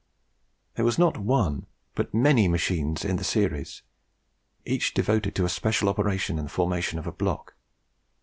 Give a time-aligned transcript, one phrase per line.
[0.73, 3.83] There was not one, but many machines in the series,
[4.65, 7.53] each devoted to a special operation in the formation of a block.